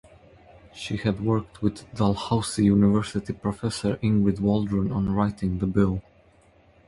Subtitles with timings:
[0.73, 6.01] She had worked with Dalhousie University professor Ingrid Waldron on writing the bill.